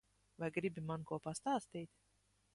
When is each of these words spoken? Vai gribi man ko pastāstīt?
Vai 0.43 0.47
gribi 0.55 0.85
man 0.87 1.05
ko 1.11 1.21
pastāstīt? 1.27 1.95